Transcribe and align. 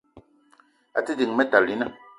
A 0.97 0.99
te 1.05 1.13
ding 1.19 1.33
Metalina 1.37 1.85